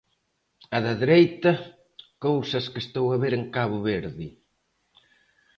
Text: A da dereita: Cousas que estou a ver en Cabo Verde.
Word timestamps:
A 0.75 0.77
da 0.85 0.93
dereita: 1.01 1.51
Cousas 2.27 2.65
que 2.71 2.79
estou 2.85 3.05
a 3.11 3.17
ver 3.23 3.33
en 3.39 3.43
Cabo 3.55 3.77
Verde. 3.91 4.27